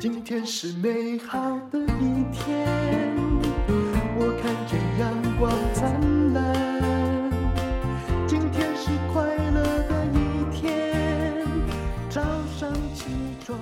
[0.00, 1.38] 今天是美好
[1.70, 2.66] 的一天，
[4.16, 7.30] 我看见阳光灿烂。
[8.26, 11.46] 今天是快乐的一天，
[12.08, 12.22] 早
[12.58, 13.04] 上起
[13.44, 13.58] 床。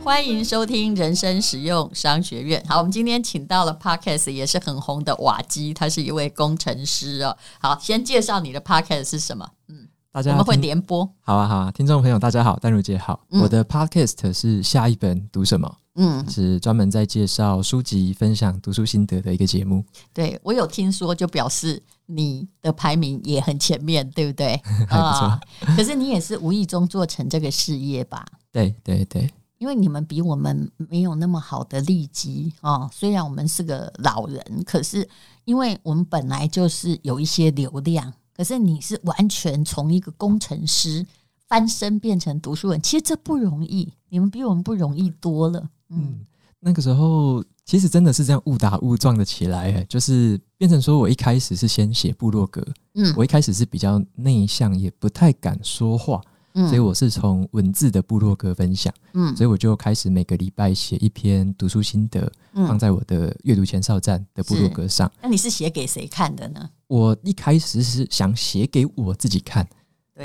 [0.00, 2.64] 欢迎收听人生实用商学院。
[2.68, 7.36] 好，我们今天请到了 Podcast 也是很红的瓦基，他是一位工程师哦。
[7.58, 9.50] 好，先介绍你的 Podcast 是什么？
[9.66, 9.87] 嗯。
[10.10, 15.76] 大家我们会联播，好啊，好啊，听众朋友大家好，丹如姐好，嗯、我的 podcast 是下一本读什么？
[15.96, 19.84] 嗯，是专门在介绍书籍、分享读书心得的一个节目。
[20.14, 24.58] 对，我有听说，就表示你的排名也很前面，对不对？
[24.88, 25.40] 还不错、哦。
[25.76, 28.24] 可是你也是无意中做成这个事业吧？
[28.50, 32.88] 对对对，因为你们比我们没有那么好的利基哦。
[32.90, 35.06] 虽然我们是个老人，可是
[35.44, 38.14] 因为我们本来就是有一些流量。
[38.38, 41.04] 可是你是完全从一个工程师
[41.48, 45.58] 翻身变成读书人，其实这不容易，你们比我们不容易多了。
[45.88, 46.26] 嗯，嗯，
[46.60, 56.20] 那个时候其实真的是这样误打误撞的起来，就是变成说我一开始是先写部落格，嗯，我一开始是比较内向，也不太敢说话。
[56.54, 65.10] 所以我是从文字的部落格分享，嗯，所以我就开始每个礼拜写一篇读书心得，放在我的阅读前哨站的部落格上。
[65.22, 66.68] 那你是写给谁看的呢？
[66.88, 69.68] 我一开始是想写给我自己看，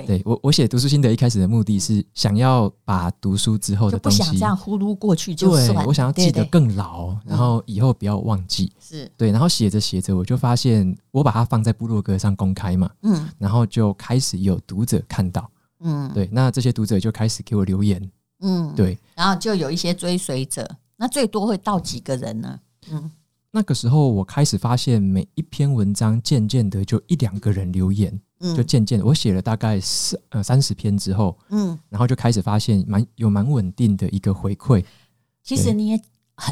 [0.08, 8.72] 对，我我写读书心得一开始的目的是想要把读书之后的东西不想这样呼噜过去就算，对，我想要记得更牢，对对对，然后以后不要忘记。
[8.80, 9.12] 是。
[9.16, 15.48] 对，然后写着写着，我就发现我把它放在部落格上公开嘛，嗯，然后就开始有读者看到。
[15.84, 22.60] 嗯，对，那这些读者就开始给我留言，嗯，对，然后就有一些追随者，那最多会到几个人呢？
[22.90, 23.12] 嗯，
[23.52, 34.84] 那个时候我开始发现，每一篇文章渐渐的就一两个人留言，嗯，就渐渐的，我写了大概三呃三十篇之后，嗯，然后就开始发现蛮有蛮稳定的一个回馈。
[35.44, 36.02] 其实你也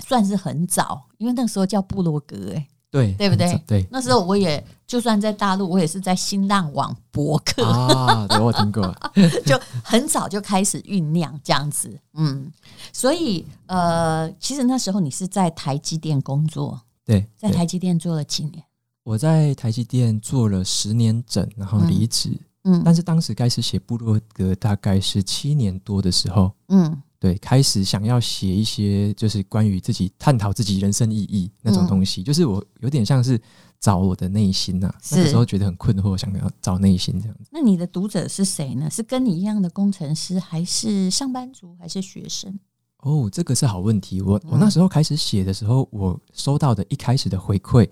[0.05, 2.67] 算是很早，因为那个时候叫部落格，欸，哎。
[2.91, 3.63] 对，对不对？
[3.65, 7.63] 对，那时候我也就算在大陆，我也是在新浪网博客。
[7.63, 8.93] 啊，对，我听过，
[9.45, 12.51] 就很早就开始酝酿这样子，嗯，
[12.91, 18.61] 所以呃，其实那时候你是在台积电工作，对，在台积电做了几年？
[19.03, 27.01] 我在台积电做了十年整，然后离职，嗯，但是当时开始写部落格，大概是七年多的时候，嗯。
[27.21, 33.39] 对，开始想要写一些就是关于自己探讨自己人生意义那种东西，嗯、就是我有点像是
[33.79, 37.51] 找我的内心呐、那个时候觉得很困惑，想要找内心这样子。
[37.51, 38.89] 那你的读者是谁呢？
[38.89, 42.59] 是跟你一样的工程师，还是上班族，还是学生？
[43.03, 44.19] 哦，这个是好问题。
[44.19, 47.87] 我我那时候开始写的时候，我收到的一开始的回馈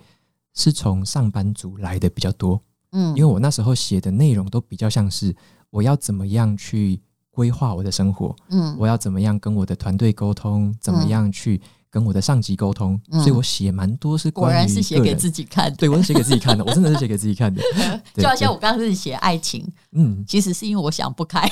[0.55, 2.59] 是从上班族来的比较多。
[2.93, 5.35] 嗯，因为我那时候写的内容都比较像是
[5.69, 6.99] 我要怎么样去。
[7.31, 17.61] 规划我的生活，嗯，我要怎么样跟我的团队沟通，怎么样去跟我的上级沟通，嗯、所以我写蛮多是关于，果然是写给自己看的，对，我是写给自己看的，我真的是写给自己看的，
[18.15, 21.49] 就好像我刚刚是写爱情，嗯，其实是因为我想不开，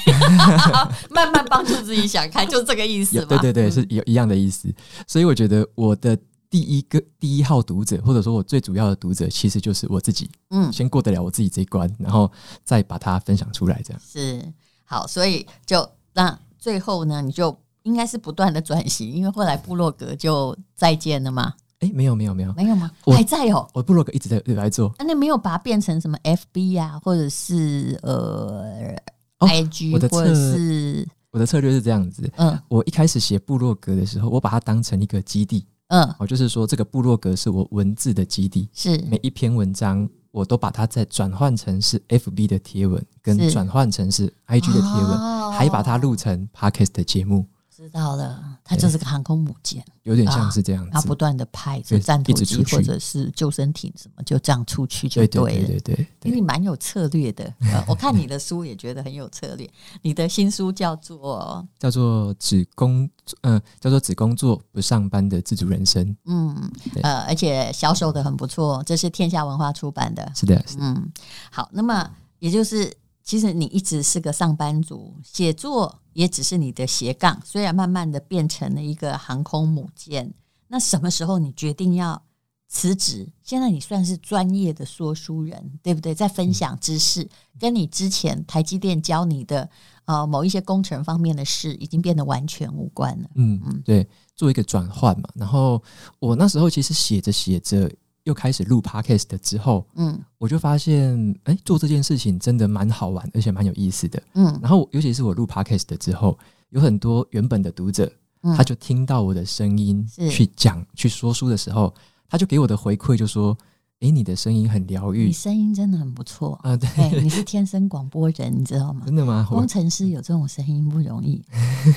[1.10, 4.68] 慢慢帮助自己想开，就这个意思嘛，对对对，是有一样的意思，
[5.08, 6.18] 所以我觉得我的
[6.50, 12.30] 第一个第一号读者，或者说我最主要的读者，其实就是我自己，嗯，先过得了我自己这一关，然后
[12.64, 14.02] 再把它分享出来，这样。
[14.06, 14.42] 是。
[14.90, 21.54] 好，所以就那最后呢，你就应该是不断的转型，因为后来部落格就再见了嘛。
[21.80, 22.90] 哎，没有没有没有没有吗？
[23.04, 24.92] 我还在哦，我部落格一直在来做。
[24.98, 28.96] 那你没有把它变成什么 FB 啊，或者是呃
[29.40, 32.32] IG，或者是我的策略是这样子。
[32.38, 35.68] 嗯，我一开始写部落格的时候，我把它当成一个基地。
[35.90, 40.10] 嗯，我就是说这个部落格是我文字的基地，是每一篇文章。
[40.32, 47.46] 我都把它再转换成是 FB 的贴文，跟转换成是 IG 的贴文，哦、还把它录成 Podcast 的节目。
[47.78, 50.90] 知道了，它就是个航空母舰，有点像是这样子。
[50.92, 55.68] 它不断的派着战斗机或者是救生艇什么，就这样出去就对了。
[55.68, 57.54] 对对对，因为你蛮有策略的。
[57.88, 59.70] 我看你的书也觉得很有策略。
[60.02, 63.08] 你的新书叫做叫做只工
[63.42, 66.18] 嗯，叫做只工作不上班的自主人生。
[66.26, 66.72] 嗯，
[67.04, 70.32] 呃，而且销售的很不错，这是天下文化出版的。
[70.34, 70.84] 是的，是的。
[70.84, 71.12] 嗯，
[71.52, 72.10] 好，那么
[72.40, 72.92] 也就是。
[73.28, 77.40] 其实你一直是个上班族，写作也只是你的斜杠。
[77.46, 80.34] 虽然慢慢的变成了一个航空母舰，
[80.68, 82.20] 那什么时候你决定要
[82.68, 83.30] 辞职？
[83.44, 86.16] 现在你算是专业的说书人，对不对？
[86.16, 87.30] 在分享知识，嗯、
[87.60, 89.70] 跟你之前台积电教你的
[90.06, 93.30] 呃某一些工程方面的事，已经变得完全无关了。
[93.36, 95.30] 嗯嗯，对，做一个转换嘛。
[95.36, 95.80] 然后
[96.18, 97.92] 我那时候其实写着写着。
[98.28, 104.46] 又开始录 podcast 之后，嗯，我就发现，哎、欸，做这件事情真的蛮好玩，而且蛮有意思的，嗯。
[104.62, 106.38] 然后，尤其是我录 podcast 之后，
[106.70, 108.12] 有很多原本的读者，
[108.56, 111.94] 他就听到我的声音去讲去说书的时候，
[112.30, 113.58] 他就给我的回馈就说。
[114.00, 116.78] 哎，你的声音很疗愈，你声音真的很不错啊！
[116.78, 119.02] 对，你是天生广播人，你知道吗？
[119.08, 119.44] 真的吗？
[119.50, 121.44] 工程师有这种声音不容易。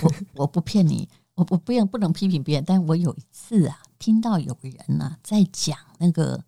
[0.03, 6.37] 我我不骗你，我我不不能批评别人，但我有一次啊，听到有人呐、啊、在讲那个《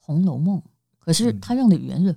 [0.00, 0.58] 红楼梦》，
[0.98, 2.12] 可是他用的语言是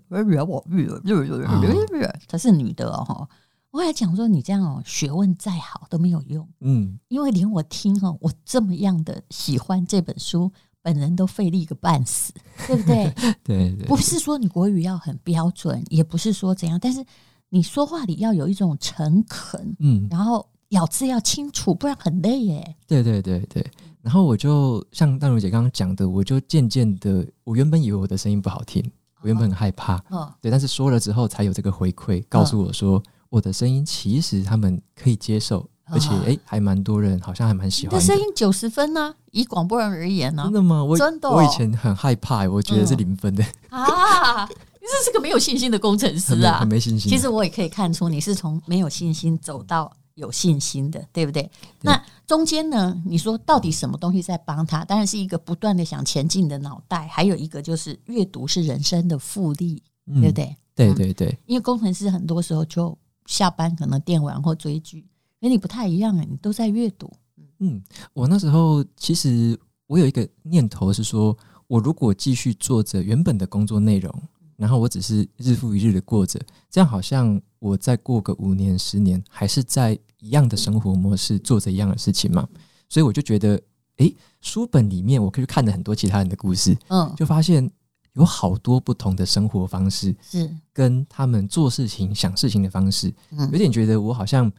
[2.27, 3.29] 她是女的哦。
[3.69, 6.49] 我还讲说，你这样哦，学问再好都没有用。
[6.61, 10.51] 嗯，因为连我听哦，我这么样的喜欢这本书。
[10.81, 12.31] 本人都费力个半死，
[12.65, 13.13] 对不对？
[13.43, 17.05] 对对，不是说你国语要很标准，也不是说怎样，但是
[17.49, 22.75] 你说话里要有一种诚恳，嗯，然后咬字要清楚，不然很累耶。
[22.87, 23.65] 对对对对，
[24.01, 28.83] 然后我就像淡如姐刚刚讲的，我就渐渐的，我原本以为我的声音不好听，
[29.21, 35.69] 我原本很害怕，哦，对，但是说了之后才有这个回馈，告诉我说我的声音其实他们可以接受。
[35.91, 37.99] 而且，哎，还蛮多人，好像还蛮喜欢的。
[37.99, 39.15] 你的声音九十分呢？
[39.31, 40.43] 以广播人而言呢？
[40.43, 40.83] 真的吗？
[40.83, 43.43] 我真的，我以前很害怕，我觉得是零分的。
[43.69, 47.09] 啊，你这是个没有信心的工程师啊，很没信心。
[47.09, 51.49] 其实我也可以看出，你是从没有信心走到有信心的，对不对？
[51.81, 53.01] 那中间呢？
[53.05, 54.85] 你说到底什么东西在帮他？
[54.85, 60.55] 当然是一个不断的想前进的脑袋，还有一个就是阅读是人生的复利，对不对？
[60.75, 61.37] 对对对。
[61.45, 62.95] 因为工程师很多时候就
[63.25, 65.05] 下班可能电玩或追剧。
[65.41, 67.11] 跟你不太一样啊，你都在阅读。
[67.59, 67.81] 嗯，
[68.13, 69.57] 我那时候其实
[69.87, 71.35] 我有一个念头是说，
[71.67, 74.13] 我如果继续做着原本的工作内容，
[74.57, 76.39] 然后我只是日复一日的过着，
[76.69, 82.47] 这样好像我再过个五年、十年，还是在一样的生活模式做着一样的事情嘛。
[82.89, 83.61] 所以我就觉得，
[83.97, 87.69] 诶，书本里面我可以看了很多其他人的故事，嗯，就发现
[88.13, 93.13] 有好多不同的生活方式，是跟他们做事情、想事情的方式，
[93.51, 94.51] 有点觉得我好像。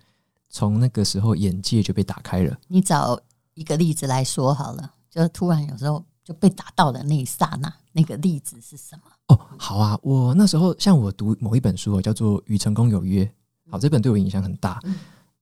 [0.53, 2.59] 从那个时候，眼界就被打开了。
[2.67, 3.17] 你找
[3.55, 9.03] 一个例子来说好了，就突然有时候就被打到的那一刹那，那个例子是什么？
[9.35, 13.25] 哦，好啊，我那时候像我读某一本书，叫做《与成功有约》，
[13.69, 14.79] 好，这本对我影响很大。
[14.85, 14.95] 嗯、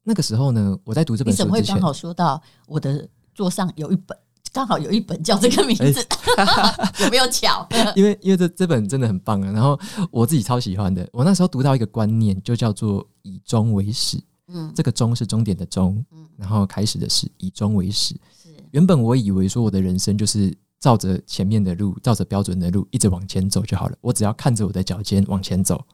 [0.02, 4.16] 那个时候呢，我在读这本书之前，你怎么会刚好说到我的桌上有一本，
[4.50, 6.00] 刚好有一本叫这个名字，
[6.38, 7.68] 欸、 有没有巧？
[7.94, 9.78] 因为因为这这本真的很棒啊，然后
[10.10, 11.06] 我自己超喜欢的。
[11.12, 14.18] 我那时候读到一个观念，就叫做以终为始。
[14.50, 18.18] 嗯，这个终是终点的终，嗯，然后开始的是以终为始。
[18.34, 25.84] 是，原本我以为说我的人生就是照着前面的路，照着标准的路一直往前走就好了，我只要看着我的脚尖往前走。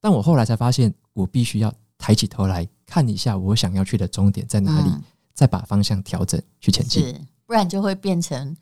[0.00, 5.02] 但我后来才发现，我必须要抬起头来看一下我想要去的终点在哪里，嗯，
[5.32, 7.02] 再把方向调整去前进。
[7.02, 8.54] 是，不然就会变成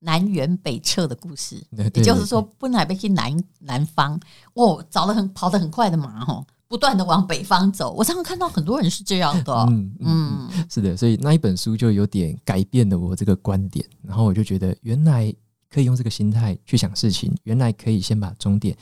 [0.00, 1.64] 南辕北辙的故事。
[1.70, 4.20] 也就是说，本来要去南南方，
[4.54, 6.44] 哦，找了很跑得很快的马，吼。
[6.68, 9.54] 不断的往北方走，我常常看到很多人是这样的。
[9.70, 15.34] 嗯嗯，是的，所以那一本书就有点改变了我这个观点，然后我就觉得原来
[15.70, 18.76] 可以用这个心态去想事情，原来可以先把终点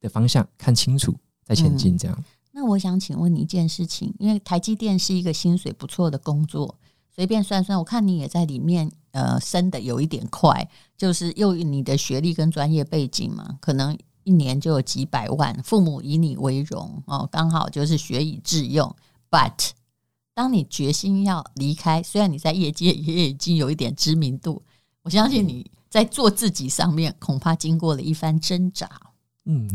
[0.00, 1.12] 的方向看清楚
[1.44, 1.98] 再前进。
[1.98, 2.24] 这样、嗯。
[2.52, 6.78] 那我想请问你一件事情，因为台积电是一个薪水不错的工作，
[7.12, 13.98] 随便算算，我看你也在里面，呃，升的有一点快，就是用你的学历跟专业背景嘛，可能。
[14.24, 18.94] 一年就有几百万，父母以你为荣哦，刚好就是学以致用。
[19.30, 19.70] But
[20.34, 24.62] 当你决心要离开，虽然你在业界也已经有一点知名度，
[25.02, 28.88] 我相信你在做自己上面恐怕经过了一番挣扎。
[29.44, 29.68] 嗯，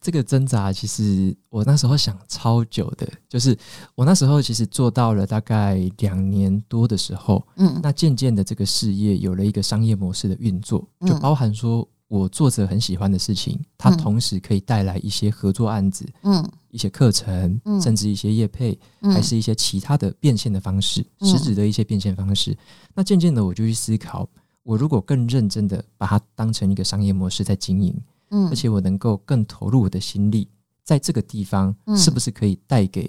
[0.00, 3.56] 这个挣扎其实我那时候想超久的，就是
[3.94, 11.86] 我那时候其实做到了大概两年多的时候，嗯，那渐渐的这个事业有了一个商业模式的运作，就包含说。
[12.10, 22.56] 我做着很喜欢的事情，它同时可以带来一些合作案子，嗯，一些课程，嗯，甚至一些业配，嗯，还是一些其他的变现的方式，实质的一些变现方式。
[22.94, 24.28] 那渐渐的，我就去思考，
[24.64, 27.96] 我如果更认真的把它当成一个商业模式在经营，
[28.30, 30.48] 嗯，而且我能够更投入我的心力，
[30.82, 33.08] 在这个地方，是不是可以带给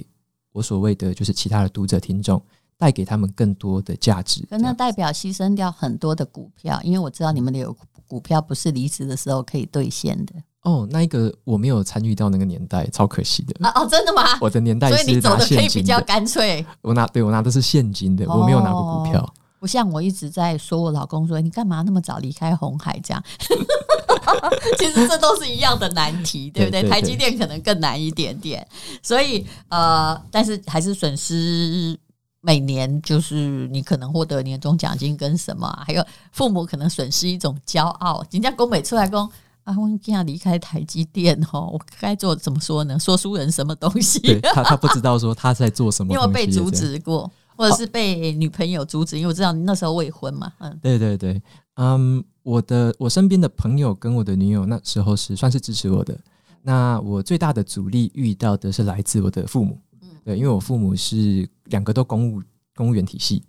[0.51, 2.39] 我所谓的就是其他的读者听众，
[2.81, 4.43] 带给他们更多的价值？
[4.49, 7.77] 那代表牺牲掉很多的股票，因为我知道你们的有。
[8.07, 10.33] 股票不是离职的时候可以兑现的
[10.63, 13.71] 哦，那一个我没有参与到那个年代，超可惜的啊！
[13.73, 14.37] 哦，真的吗？
[14.41, 16.65] 我的年代是拿现金的，所以你走的可以比较干脆。
[16.81, 19.33] 我拿对我拿的是现金的，我没有拿过股票。
[19.61, 23.23] 不像我一直在说我老公说，你干嘛那么早离开红海这样？
[24.77, 26.83] 其实这都是一样的难题，对不对？
[26.89, 28.67] 台积电可能更难一点点，
[29.01, 31.97] 所以呃，但是还是损失。
[32.41, 38.25] 每年就是你可能获得年终奖金跟什么，还有父母可能损失一种骄傲。
[38.31, 39.29] 人家工美出来工
[39.63, 42.99] 啊，我今要离开台积电哦，我该做怎么说呢？
[42.99, 44.19] 说书人什么东西？
[44.25, 47.31] 对他他不知道说他在做什么， 因为被阻止过。
[47.53, 49.17] 或者是被女朋友阻止？
[49.17, 50.51] 因为我知道你那时候未婚嘛。
[50.59, 51.39] 嗯，对对对，
[51.75, 56.17] 嗯，我的我身边的朋友跟我的女友那时候是算是支持我的。
[56.63, 59.77] 那我最大的阻力遇到的是来自我的父母。
[60.23, 62.41] 嗯，对，因为我父母是两个都公务
[62.75, 63.43] 公务员体系。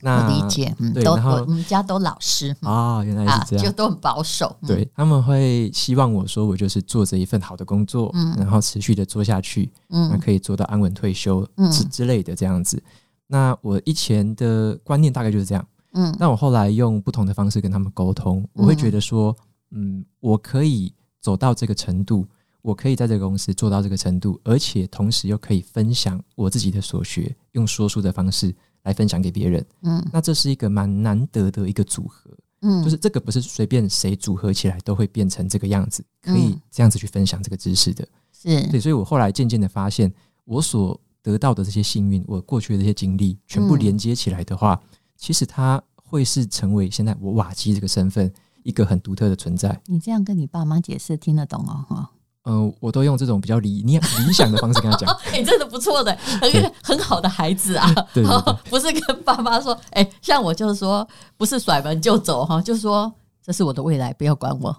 [0.00, 4.56] 那理解，嗯，对，然后我们家都老师啊，原来是这样，就都很保守。
[4.64, 12.80] 对，他们会希望我说，我就是做着一份好的工作，嗯，然后持续的做下去，嗯，那可以做到安稳退休，嗯之之类的这样子。
[13.26, 19.36] 那我以前的观念大概就是这样，嗯，但我后来用不同的方式跟他们沟通，我会觉得说，
[19.72, 22.24] 嗯，我可以走到这个程度，
[22.62, 28.54] 我可以在这个公司做到这个程度，而且同时又可以分享我自己的所学，用说书的方式。
[28.84, 32.30] 来分享给别人，嗯，那这是一个蛮难得的一个组合，
[32.62, 40.10] 嗯，就是这个不是随便谁组合起来都会变成这个样子，可以这样子去分享这个知识的，是对，所以我后来渐渐的发现，
[40.44, 44.80] 我所得到的这些幸运，我过去的这些经历，全部连接起来的话，
[45.16, 49.82] 其实它会是成为现在我瓦基这个身份一个很独特的存在。
[49.86, 52.10] 你这样跟你爸妈解释听得懂哦，哈。
[52.48, 55.16] 嗯、呃，我都用这种比较理念 理想的方式跟他讲。
[55.32, 57.94] 你、欸、真的不错的，很很好的孩子啊。
[58.12, 58.24] 对，
[58.68, 63.12] 不是跟爸妈说，哎、欸，像我就是说，不是甩门就走哈，就是说
[63.44, 64.74] 这是我的未来，不要管我。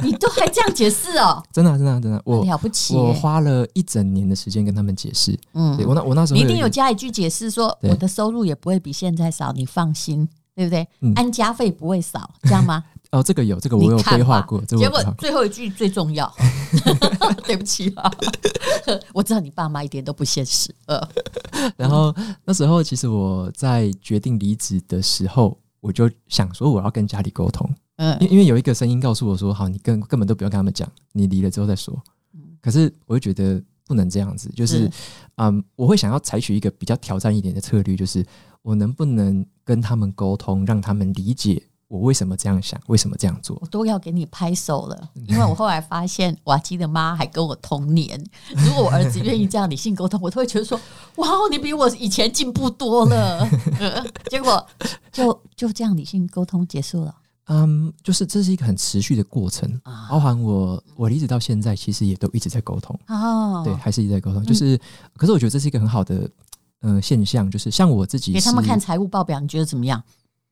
[0.00, 1.42] 你都还这样解释哦？
[1.52, 2.94] 真的，真的，真的，我了不起。
[2.94, 5.38] 我花了一整年的时间跟他们解释。
[5.54, 10.86] 嗯，我那我那时候你一定有加一句解释，说我的收入也不会比现在少，你放心，对不对？
[11.00, 12.84] 嗯、安家费不会少，这样吗？
[13.14, 14.60] 哦，这个有，这个我有规划过。
[14.62, 16.30] 结果最后一句最重要，
[17.46, 18.10] 对不起啊，
[19.14, 20.74] 我知道你爸妈一点都不现实。
[20.86, 21.00] 呃，
[21.76, 22.12] 然后
[22.44, 27.72] 那时候其实我在决定离职的时候，我就想说我要跟家里沟通。
[27.98, 31.96] 嗯，因因为有一个声音告诉我说，好，你根根本都不要跟他们讲，你离了之后再说。
[32.60, 34.90] 可是我就觉得不能这样子，就是
[35.36, 38.26] 嗯，我会想要采取一个比较挑战一点的策略，就是
[38.62, 41.62] 我能不能跟他们沟通，让他们理解。
[41.94, 42.80] 我为什么这样想？
[42.88, 43.56] 为什么这样做？
[43.60, 48.20] 我都要给你拍手了，因为我后来发现瓦基的妈还跟我同年。
[48.56, 50.76] 如果我儿子愿意这样理性沟通，我都会觉得说
[51.16, 53.48] ：“哇，你比我以前进步多了。
[54.28, 54.66] ”结果
[55.12, 57.14] 就就这样理性沟通结束了。
[57.46, 59.70] 嗯，就是这是一个很持续的过程，
[60.10, 62.98] 包含我我离职到现在，其实也都一直在沟通。
[63.06, 64.44] 哦，对，还是一直在沟通。
[64.44, 64.76] 就是，
[65.16, 66.28] 可是我觉得这是一个很好的
[66.82, 70.02] 嗯现象，就是像我自己给他们看财务报表，你觉得怎么样？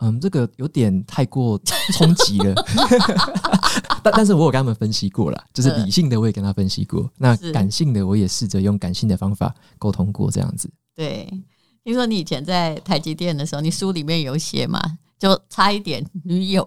[0.03, 1.57] 嗯，这个有点太过
[1.93, 2.55] 冲击了，
[4.03, 10.69] 但但是我有跟他们分析过了，就是理性的我也跟他分析过，呃、那感性的我也试着用感性的方法沟通过，这样子。
[10.97, 11.29] 对，
[11.85, 14.81] 听说你以前在台积电的时候，你书里面有写嘛，
[15.19, 16.67] 就差一点女友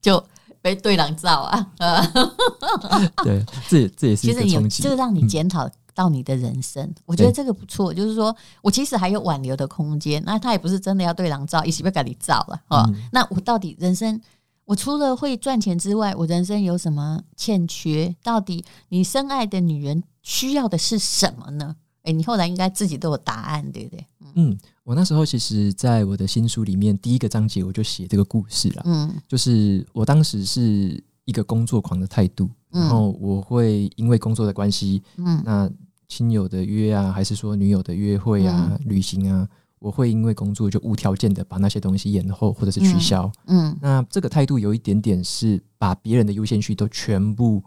[0.00, 0.24] 就
[0.62, 1.72] 被对狼照啊，
[3.22, 5.68] 对，这这也是一个冲击，这个让你检讨。
[6.00, 7.92] 到你的人生，我觉得这个不错。
[7.92, 10.22] 就是说我其实还有挽留的空间。
[10.24, 12.86] 那他也不是真的要对狼照，一起被赶你照了哦。
[12.88, 14.18] 嗯、那我到底人生，
[14.64, 18.16] 我除了会赚钱之外，我人生有什么欠缺？
[18.22, 21.76] 到底你深爱的女人需要的是什么呢？
[22.04, 24.06] 诶，你后来应该自己都有答案，对不对？
[24.36, 28.82] 嗯，我那时候其实在我的新书里面第一个章节我就写这个故事了。
[28.86, 32.48] 嗯，就是我当时是一个工作狂的态度。
[32.72, 35.68] 然后我会因为工作的关系，嗯，那
[36.10, 39.48] 亲友的约啊，还是说女友的约会啊、嗯、旅行啊，
[39.78, 47.62] 我会因为工作就无条件的把那些东西延后或者是取消，嗯，嗯，那这个态度有一点点是把别人的优先序都全部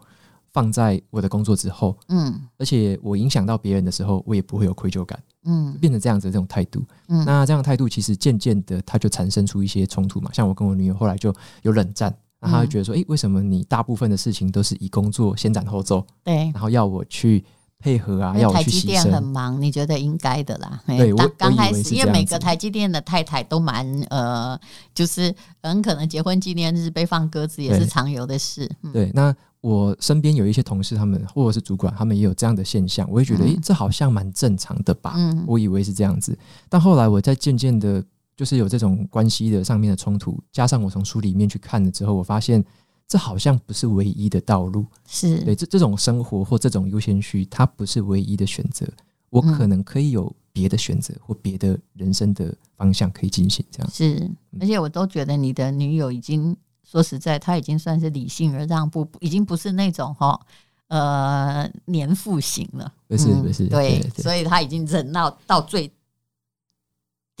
[0.52, 12.14] 放在我的工作之后，嗯，而且我影响到别人的时候，我也不会有愧疚感，嗯，变成这样子的这种态度，嗯，那这样态度其实渐渐的它就产生出一些冲突嘛，像我跟我女友后来就有冷战。
[12.46, 16.06] 他会觉得说：“诶、欸，为什么你大部分的事情都是以工作先斩后奏？
[16.22, 17.42] 对，然后要我去
[17.78, 18.52] 配合啊，要。
[18.52, 20.80] 台积电很忙，你觉得应该的啦。
[20.86, 24.58] 对，我刚开始，因为每个台积电的太太都蛮呃，
[24.94, 28.70] 就是很可能结婚纪念日被放鸽子也是常有的事。
[28.92, 35.14] 对，那我身边有一些同事，他们或者是主管，他们也有这样的现象，我会觉得，诶、欸，这好像蛮正常的吧？
[35.16, 36.38] 嗯，我以为是这样子，
[36.68, 38.04] 但后来我在渐渐的。”
[38.36, 42.60] 就是有这种关系的上面的冲突，加上我从书里面去看了之后，我发现
[43.06, 44.84] 这好像不是唯一的道路。
[45.06, 48.86] 是对这这种生活或这种优先序，它不是唯一的选择。
[49.30, 53.64] 我可能可以有别的选择或别的人生的方向可以进行。
[53.70, 54.30] 这样是，
[54.60, 60.40] 而且我都觉得你的女友已经说实在，她已经算是理性而让步，已经不是那种哈
[60.88, 62.92] 呃黏附型了。
[63.08, 65.90] 不是不是，对，所以她已经忍到到最。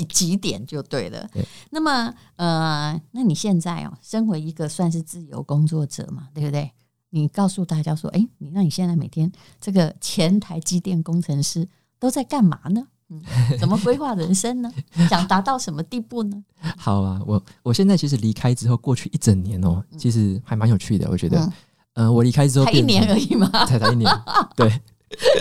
[0.08, 1.28] 几点就对了。
[1.32, 6.72] 对那么，呃，那你现在哦，身为一个算是自由工作者嘛，对不对？
[7.10, 11.68] 你告诉大家说，哎，你那你现在每天这个前台机电工程师
[12.00, 12.88] 都在干嘛呢？
[13.10, 13.22] 嗯，
[13.60, 14.72] 怎么规划人生呢？
[15.08, 16.42] 想达到什么地步呢？
[16.76, 21.38] 好啊，我我现在其实离开之后，过去一整年哦，其实还蛮有趣的，我觉得。
[21.38, 21.52] 嗯，
[22.06, 24.10] 呃、我离开之后，才一年而已嘛， 才才一年。
[24.56, 24.80] 对。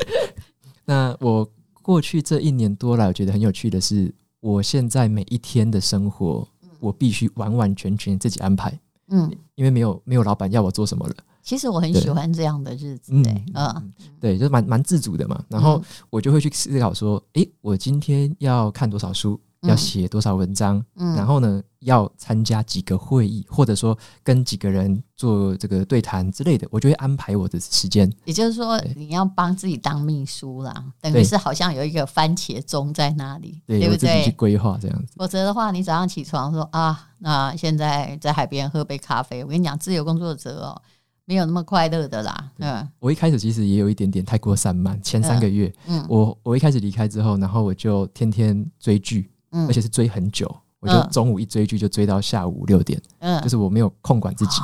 [0.86, 1.50] 那我
[1.82, 6.46] 过去这一年多来，我觉得很有趣的是，我现在每一天的生活，
[6.82, 8.78] 我必须完完全全自己安排。
[9.08, 11.16] 嗯，因为没有没有老板要我做什么了。
[11.42, 15.42] 其实我很喜欢这样的日子，对，嗯，对，就是蛮蛮自主的嘛。
[15.48, 28.12] 然后我就会去思考说，诶，我今天要看多少书，要写多少文章，然后呢，要参加几个会议，或者说跟几个人做这个对谈之类的，我就会安排我的时间。
[28.26, 33.98] 也就是说，你要帮自己当秘书啦，等于是好像有一个番茄钟在那里，对不对？
[33.98, 35.14] 自己去规划这样子。
[35.16, 39.44] 否则的话，你早上起床说啊，那现在在海边喝杯咖啡。
[39.44, 40.82] 我跟你讲，自由工作者哦。
[41.26, 42.52] 没有那么快乐的啦。
[42.58, 45.02] 嗯，我一开始其实也有一点点太过散漫。
[45.02, 50.54] 前三个月，嗯，我我一开始离开之后，然后我就天天追剧，嗯，而且是追很久。
[50.80, 54.60] 我就中午一追剧就追到下午六点，嗯，就是我没有控管自己，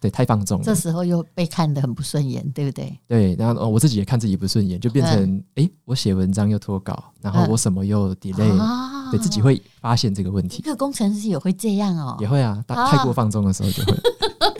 [0.00, 0.64] 对，太放纵了。
[0.64, 2.98] 这时候又被看得很不顺眼，对不对？
[3.06, 10.58] 对，然后我自己也看自己不顺眼，就变成哎，我写文章又脱稿，然后我什么又 delay，对自己会发现这个问题。
[10.58, 13.96] 一个工程师也会这样哦，也会啊，太过放纵的时候就会。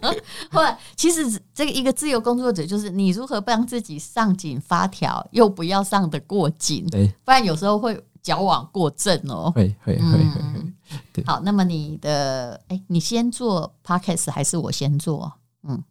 [0.53, 9.51] 后来，其实这个一个自由工作者，就是你如何帮自己上紧发条，又不要上的过紧，对，不然有时候会矫枉过正哦。
[9.55, 10.73] 会会会会。
[11.13, 15.33] 对，好，那么你的哎，你先做 podcast 还是我先做？
[15.63, 15.83] 嗯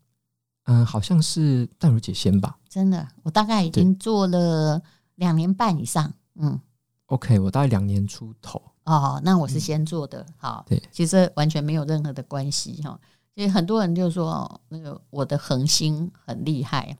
[0.66, 2.58] 嗯，好像是淡如姐先吧。
[2.70, 4.82] 真的，我大概已经做了
[5.16, 6.14] 两年半以上。
[6.36, 6.60] 嗯
[7.08, 8.62] ，OK，我大概两年出头。
[8.86, 10.26] 哦，那我是先做的。
[10.38, 13.00] 好，对，其实完全没有任何的关系哈。
[13.34, 16.96] 所以很多人就说那个我的恒心很厉害，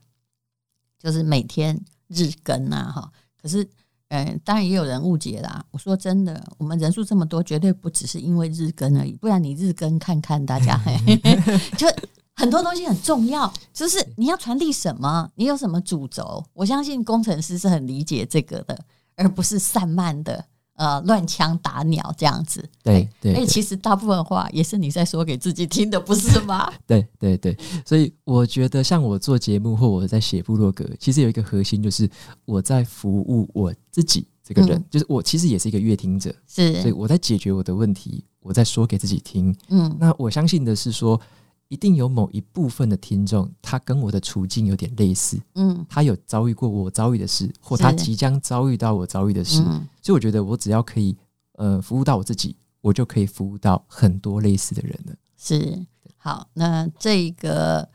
[0.98, 3.12] 就是每天日更啊哈。
[3.40, 3.68] 可是，
[4.14, 5.64] 嗯，当然也有人误解啦。
[5.70, 9.12] 我说真的，我们人数这么多，绝对不只是因为日更而已。
[9.12, 10.78] 不然你日更看看大家，
[11.78, 11.86] 就
[12.34, 16.44] 很多东西很重要，就是你要传递什么，你有什么主轴。
[16.52, 18.78] 我相信工程师是很理解这个的，
[19.16, 20.44] 而不是散漫的。
[20.74, 23.34] 呃，乱枪打鸟这样子，对对。
[23.34, 26.72] 哎，其实大部分话也是你在说给自己听的，不是吗？
[26.86, 27.56] 对对对。
[27.84, 32.08] 所以我觉得，像我做节目或我在写部落格，其实有一个核心，就是
[32.44, 36.80] 我在服务我自己这个人，嗯、就是我其实也是一个阅听者，是。
[36.80, 39.54] 所以我在解决我的问题，我在说给自己听。
[39.68, 41.20] 嗯，那我相信的是说。
[41.72, 51.16] 一定有某一部分的听众，他跟我的处境有点类似，嗯，他有遭遇过我遭遇的事，或他即将遭遇到我遭遇的事，嗯，所以我觉得我只要可以，
[51.52, 55.14] 呃，服务到我自己，我就可以服务到很多类似的人了。
[55.38, 55.82] 是，
[56.18, 57.88] 好，那这一个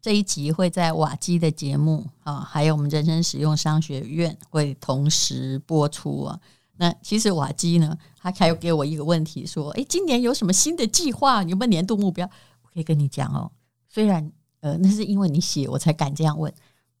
[0.00, 6.38] 这一集会在瓦基的节目啊，还有我们人生使用商学院会同时播出啊。
[6.78, 11.42] 那其实瓦基呢，他还有给我一个问题说，诶，今年有什么新的计划？
[11.42, 12.28] 有没有年度目标？
[12.76, 13.50] 可以跟你讲哦，
[13.88, 16.52] 虽然呃，那是因为你写我才敢这样问。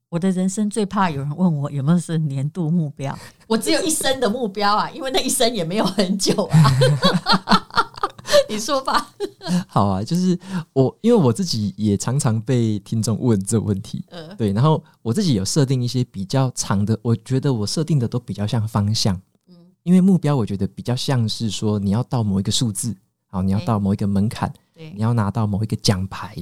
[0.08, 6.58] 我的人生最怕有人问我有没有是年度目标， 我只有一生的目标啊，因为那一生也没有很久啊。
[8.48, 9.12] 你说吧。
[9.68, 10.38] 好啊，就是
[10.72, 24.50] 我，因为我自己也常常被听众问这个问题，呃，对，然后我自己有设定一些比较长的，我觉得我设定的都比较像方向，嗯，因为目标我觉得比较像是说你要到某一个数字，好，你要到某一个门槛。
[24.76, 26.36] 对，你要拿到某一个奖牌，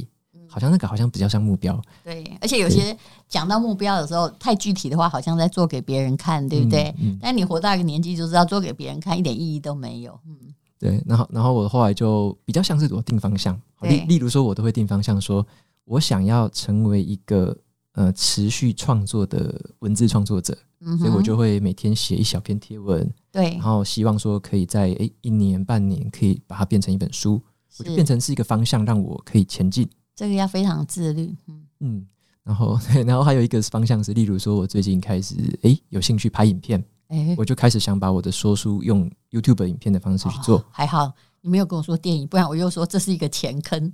[0.49, 1.81] 好像那个好像比较像目标。
[2.03, 2.97] 对，而且有些
[3.29, 6.93] 讲到目标的时候太具体的话，好像在做给别人看，对不对？
[6.99, 10.19] 嗯嗯、但你活到一个年纪就知道做给别人看一点意义都没有。
[10.27, 10.37] 嗯，
[10.79, 11.01] 对。
[11.07, 15.47] 然后，然后我后来就比较像是我定方向，例例如说，我都会定方向，说
[15.85, 17.57] 我想要成为一个
[17.93, 27.41] 呃持续创作的文字创作者，嗯、所以我就会每天写一小篇贴文，对，然后希望说可以在诶一年半年可以把它变成一本书。
[27.79, 29.89] 我就变成是一个方向，让我可以前进。
[30.15, 32.07] 这个要非常自律，嗯嗯。
[32.45, 40.59] 然后， 然后还有一个方向是，例如说，我最近开始诶有兴趣拍影片，诶我就开始想把我的说书用 YouTube 影片的方式去做。
[40.59, 41.11] 哦，还好
[41.41, 43.91] 你没有跟我说电影，不然我又说这是一个钱坑。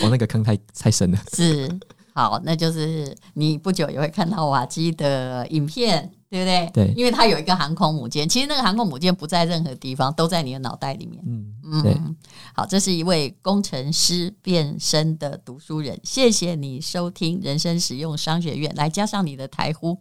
[0.00, 1.18] 我那个坑太太深了。
[1.32, 1.68] 是，
[2.14, 6.12] 好，那就是你不久也会看到瓦基的影片。
[6.34, 6.68] 对不对？
[6.86, 11.22] 对，因为它有一个航空母舰，其实那个航空母舰不在任何地方，都在你的脑袋里面。
[11.24, 12.16] 嗯嗯，
[12.52, 19.96] 好，这是一位工程师变身的读书人，谢谢你收听人生实用商学院，来加上你的台呼，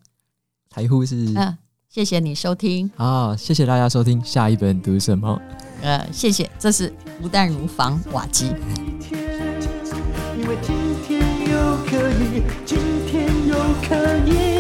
[0.72, 1.56] 台呼是嗯，
[1.88, 5.39] 谢谢你收听啊，谢谢大家收听，下一本读什么？
[5.84, 6.91] 呃，谢谢，这是
[7.22, 8.48] 吴淡如房瓦基。
[10.36, 13.56] 因为今天又可以，今天又
[13.88, 14.53] 可以。